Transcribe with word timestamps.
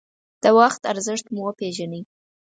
د 0.43 0.45
وخت 0.59 0.81
ارزښت 0.91 1.25
مو 1.33 1.41
وپېژنئ. 1.45 2.01